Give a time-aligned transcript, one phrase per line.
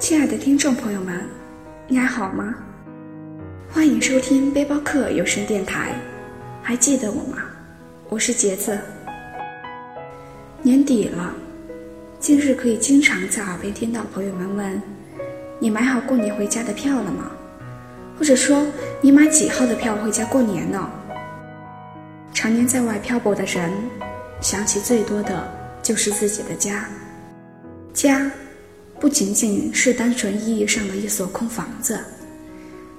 [0.00, 1.20] 亲爱的听众朋友们，
[1.86, 2.54] 你还好吗？
[3.70, 5.94] 欢迎收听背包客有声电台。
[6.62, 7.42] 还记得我吗？
[8.08, 8.78] 我是杰子。
[10.62, 11.34] 年底了，
[12.18, 14.82] 近日可以经常在耳边听到朋友们问
[15.60, 17.30] ：“你买好过年回家的票了吗？”
[18.18, 18.66] 或者说
[19.02, 20.90] ：“你买几号的票回家过年呢？”
[22.32, 23.70] 常年在外漂泊的人，
[24.40, 25.46] 想起最多的
[25.82, 26.88] 就是自己的家。
[27.92, 28.30] 家，
[29.00, 31.98] 不仅仅是单纯意义上的一所空房子。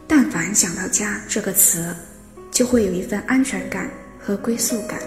[0.07, 1.95] 但凡想到“家”这个词，
[2.51, 4.99] 就会有一份安全感和归宿感。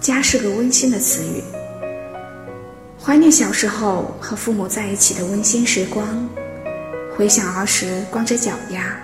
[0.00, 1.42] 家是个温馨的词语，
[2.98, 6.28] 怀念小时候和父母在一起的温馨时光，
[7.14, 8.98] 回想儿时光着脚丫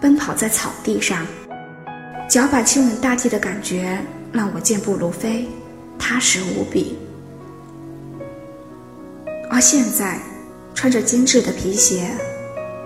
[0.00, 1.26] 奔跑在草地上，
[2.28, 3.98] 脚把亲吻大地的感觉，
[4.32, 5.48] 让我健步如飞，
[5.98, 6.98] 踏实无比。
[9.50, 10.20] 而现在，
[10.74, 12.08] 穿着精致的皮鞋，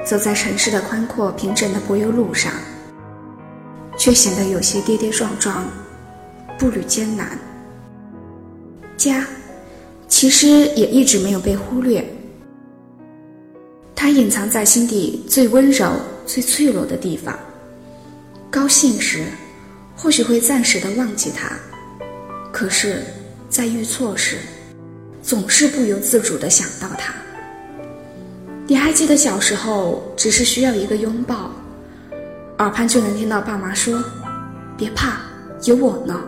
[0.03, 2.51] 走在城市的宽阔平整的柏油路上，
[3.99, 5.69] 却显得有些跌跌撞撞，
[6.59, 7.39] 步履艰难。
[8.97, 9.27] 家，
[10.09, 12.03] 其实也一直没有被忽略。
[13.95, 15.93] 它隐藏在心底最温柔、
[16.25, 17.39] 最脆弱的地方。
[18.51, 19.27] 高兴时，
[19.95, 21.55] 或许会暂时的忘记它；
[22.51, 23.05] 可是，
[23.51, 24.39] 在遇错时，
[25.25, 27.13] 总是不由自主的想到他。
[28.67, 31.51] 你还记得小时候，只是需要一个拥抱，
[32.59, 34.05] 耳畔就能听到爸妈说
[34.79, 35.19] ：“别怕，
[35.65, 36.21] 有我呢。”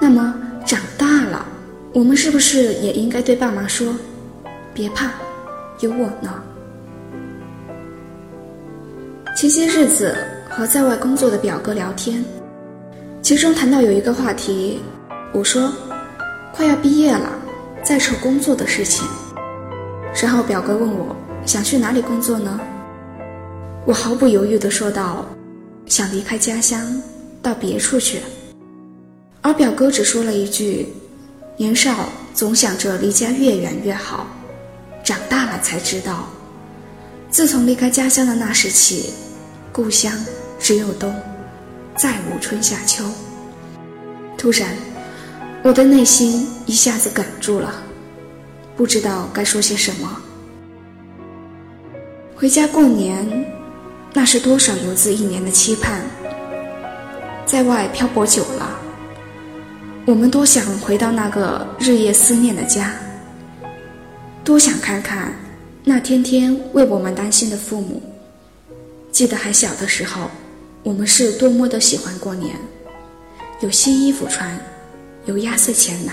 [0.00, 0.42] 那么。
[0.66, 1.46] 长大了，
[1.92, 3.94] 我们是不是也应该对爸妈说
[4.74, 5.12] ：“别怕，
[5.78, 6.42] 有我呢？”
[9.38, 10.12] 前些日子
[10.50, 12.24] 和在外工作的表哥聊天，
[13.22, 14.80] 其中谈到有一个话题，
[15.32, 15.72] 我说
[16.52, 17.35] ：“快要毕业了，
[17.86, 19.06] 在愁工作的事情。”
[20.20, 22.58] 然后表哥问我想去哪里工作呢？
[23.84, 25.24] 我毫不犹豫地说道
[25.86, 27.00] ：“想离开家乡，
[27.40, 28.18] 到别处去。”
[29.40, 30.88] 而表哥只说了一句
[31.56, 34.26] ：“年少总想着离家越远越好，
[35.04, 36.28] 长大了才知道，
[37.30, 39.12] 自从离开家乡的那时起，
[39.70, 40.12] 故乡
[40.58, 41.14] 只有冬，
[41.96, 43.04] 再无春夏秋。”
[44.36, 44.74] 突然，
[45.66, 47.82] 我的内心一下子哽住了，
[48.76, 50.22] 不知道该说些什么。
[52.36, 53.44] 回家过年，
[54.12, 56.02] 那是多少游子一年的期盼。
[57.44, 58.78] 在外漂泊久了。
[60.04, 62.94] 我们多想回到那个日夜思念的家，
[64.44, 65.34] 多想看看
[65.82, 68.00] 那天天为我们担心的父母。
[69.10, 70.30] 记得还小的时候，
[70.84, 72.54] 我们是多么的喜欢过年，
[73.58, 74.56] 有新衣服穿，
[75.26, 76.12] 有压岁钱拿，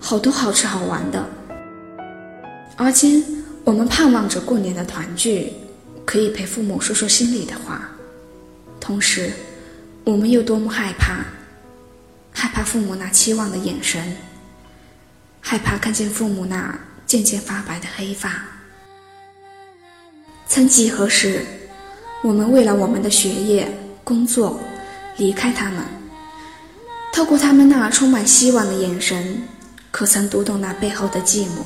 [0.00, 1.22] 好多好吃好玩的。
[2.76, 5.52] 而今，我们盼望着过年的团聚，
[6.06, 7.86] 可以陪父母说说心里的话，
[8.80, 9.30] 同时，
[10.04, 11.18] 我们又多么害怕。
[12.34, 14.16] 害怕父母那期望的眼神，
[15.38, 16.74] 害怕看见父母那
[17.06, 18.42] 渐渐发白的黑发。
[20.48, 21.44] 曾几何时，
[22.22, 23.70] 我们为了我们的学业、
[24.02, 24.58] 工作，
[25.18, 25.84] 离开他们。
[27.12, 29.42] 透过他们那充满希望的眼神，
[29.90, 31.64] 可曾读懂那背后的寂寞？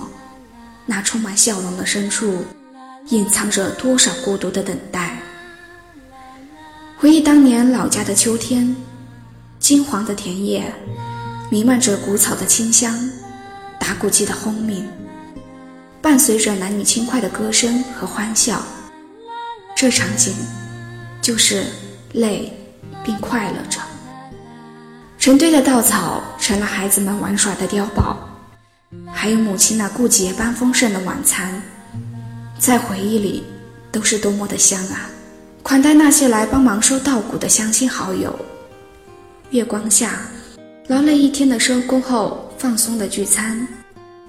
[0.84, 2.44] 那充满笑容的深处，
[3.08, 5.18] 隐藏着多少孤独的等待？
[6.98, 8.74] 回忆当年老家的秋天。
[9.58, 10.72] 金黄的田野，
[11.50, 12.94] 弥漫着谷草的清香，
[13.80, 14.86] 打谷机的轰鸣，
[16.02, 18.62] 伴随着男女轻快的歌声和欢笑。
[19.74, 20.34] 这场景，
[21.22, 21.64] 就是
[22.12, 22.52] 累
[23.04, 23.80] 并快乐着。
[25.26, 28.16] 成堆的稻草成了孩子们玩耍的碉堡，
[29.12, 31.60] 还有母亲那顾节般丰盛的晚餐，
[32.60, 33.42] 在回忆里
[33.90, 35.10] 都是多么的香啊！
[35.64, 38.38] 款待那些来帮忙收稻谷的乡亲好友。
[39.50, 40.20] 月光下，
[40.86, 43.66] 劳累一天的收工后放松的聚餐，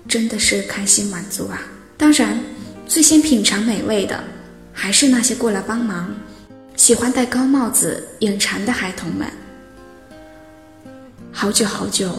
[0.07, 1.61] 真的是开心满足啊！
[1.95, 2.39] 当然，
[2.87, 4.23] 最先品尝美味的，
[4.73, 6.11] 还是那些过来帮忙、
[6.75, 9.27] 喜欢戴高帽子眼馋的孩童们。
[11.39, 12.09] 好久好久，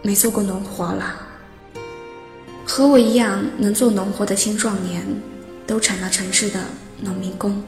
[0.00, 1.14] 没做过农活了。
[2.64, 5.04] 和我一样能做农活的青壮年，
[5.66, 6.58] 都成了城市的
[6.98, 7.62] 农民工。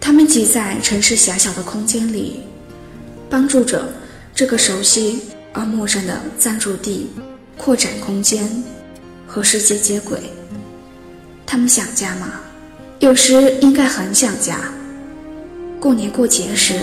[0.00, 2.40] 他们挤在城市狭小的空间里。
[3.28, 3.86] 帮助着
[4.34, 5.20] 这个熟悉
[5.52, 7.10] 而陌生的暂住地
[7.58, 8.64] 扩展空间
[9.26, 10.22] 和世界接轨。
[11.44, 12.40] 他们想家吗？
[13.00, 14.72] 有时应该很想家。
[15.78, 16.80] 过年过节时，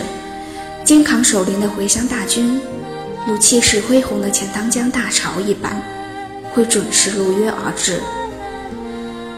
[0.86, 2.62] 肩扛守灵的回乡大军，
[3.28, 5.82] 如气势恢宏的钱塘江大潮一般，
[6.54, 8.00] 会准时如约而至。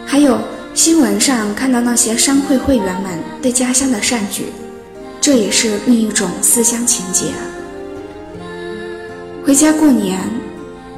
[0.05, 0.41] 还有
[0.73, 4.47] 新闻上看到那些商会会员们对家乡的善举，
[5.21, 7.27] 这也是另一种思乡情结。
[9.45, 10.19] 回家过年，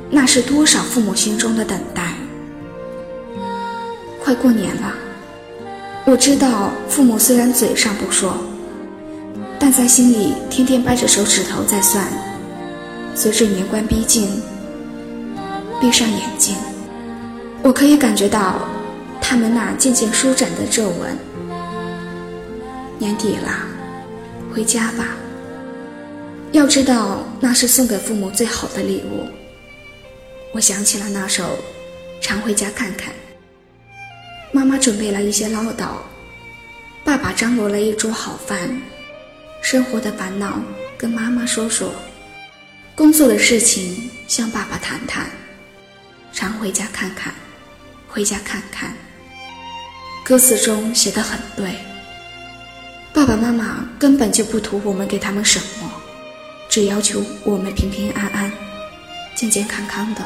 [0.10, 2.16] 那是多少父母心中的等待。
[4.24, 4.96] 快过年了，
[6.06, 8.36] 我知道父母虽然嘴上不说，
[9.60, 12.08] 但在心里天天掰着手指头在算。
[13.14, 14.42] 随着年关逼近，
[15.82, 16.56] 闭上眼睛，
[17.62, 18.62] 我可以感觉到
[19.20, 21.18] 他们那渐渐舒展的皱纹。
[22.98, 23.66] 年底了，
[24.54, 25.18] 回家吧。
[26.52, 29.28] 要知道，那是送给父母最好的礼物。
[30.54, 31.44] 我想起了那首
[32.22, 33.10] 《常回家看看》。
[34.52, 35.90] 妈妈准备了一些唠叨，
[37.04, 38.82] 爸爸张罗了一桌好饭，
[39.62, 40.60] 生活的烦恼
[40.98, 41.94] 跟妈妈说说，
[42.96, 45.30] 工作的事情向爸爸谈谈。
[46.32, 47.34] 常回家看看，
[48.08, 48.94] 回家看看。
[50.24, 51.76] 歌词中写的很对，
[53.14, 55.92] 爸爸妈妈根本就不图我们给他们什么。
[56.70, 58.52] 只要求我们平平安安、
[59.36, 60.24] 健健康康的。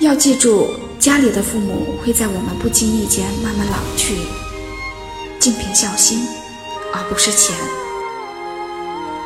[0.00, 4.14] 要记住，家里的父母会在我们不经意间慢慢老去，
[5.40, 6.24] 尽凭孝心，
[6.92, 7.54] 而不是钱。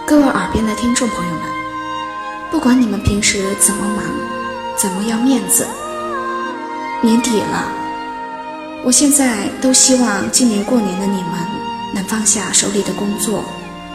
[0.07, 1.43] 各位耳边的听众朋友们，
[2.51, 4.05] 不管你们平时怎么忙，
[4.77, 5.67] 怎么要面子，
[7.01, 7.69] 年底了，
[8.85, 11.33] 我现在都希望今年过年的你们
[11.95, 13.45] 能放下手里的工作，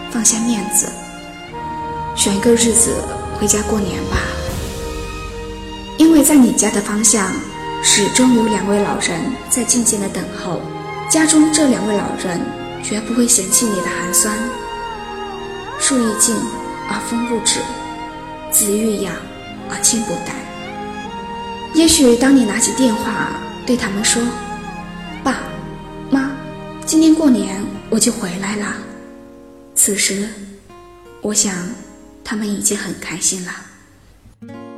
[0.10, 0.88] 放下面子。
[2.16, 2.96] 选一个日子
[3.38, 4.18] 回家过年吧，
[5.98, 7.32] 因为在你家的方向，
[7.84, 10.62] 始终有两位老人在静静的等候。
[11.10, 12.42] 家中这两位老人
[12.84, 14.38] 绝不会嫌弃你的寒酸。
[15.80, 16.36] 树欲静
[16.90, 17.60] 而风不止，
[18.52, 19.14] 子欲养
[19.70, 20.34] 而亲不待。
[21.74, 23.32] 也许当你拿起电话
[23.66, 24.22] 对他们说
[25.24, 25.40] ：“爸
[26.10, 26.32] 妈，
[26.86, 28.74] 今年过年我就回来了。”
[29.76, 30.28] 此时，
[31.22, 31.54] 我想。
[32.30, 33.54] 他们已经很开心了。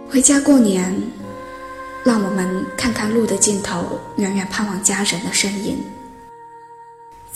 [0.07, 0.95] 回家过年，
[2.05, 5.79] 让我们看看路的尽头，远远盼望家人的身影，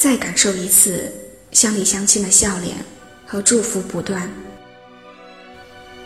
[0.04, 1.10] 再感受一次
[1.54, 2.76] 乡里乡亲的笑脸
[3.26, 4.30] 和祝福不断。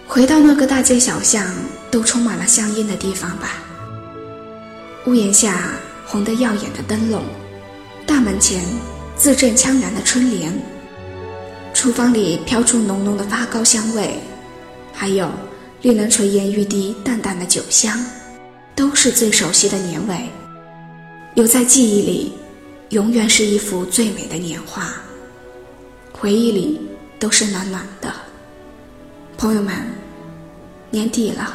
[0.06, 1.44] 回到那个大街小巷
[1.90, 3.54] 都充满了香烟的地方吧。
[5.08, 5.72] 屋檐下
[6.06, 7.24] 红得耀眼的灯笼，
[8.06, 8.64] 大门前
[9.16, 10.54] 字正腔圆的春联。
[11.74, 14.20] 厨房里飘出浓浓的发糕香味，
[14.94, 15.28] 还有
[15.82, 18.00] 令人垂涎欲滴淡淡的酒香，
[18.76, 20.30] 都是最熟悉的年味，
[21.34, 22.34] 留在记忆里，
[22.90, 24.94] 永远是一幅最美的年画。
[26.14, 26.80] 回忆里
[27.20, 28.14] 都是暖暖的。
[29.38, 29.76] 朋友们，
[30.90, 31.54] 年底了，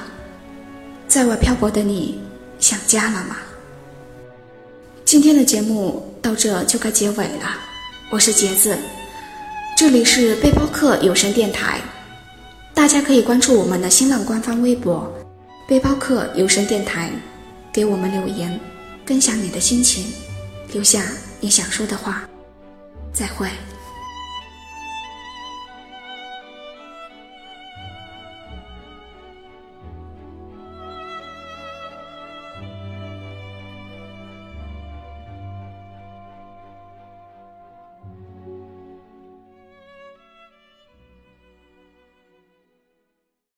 [1.08, 2.20] 在外漂泊的你，
[2.60, 3.36] 想家了吗？
[5.06, 7.58] 今天的节目到这就该结尾了，
[8.10, 8.76] 我是杰子。
[9.74, 11.80] 这里是背包客有声电台，
[12.74, 15.10] 大家可以关注我们的新浪官方微博
[15.66, 17.10] “背包客有声电台”，
[17.72, 18.60] 给我们留言，
[19.06, 20.04] 分享你的心情，
[20.72, 21.02] 留下
[21.40, 22.28] 你想说的话。
[23.12, 23.48] 再会。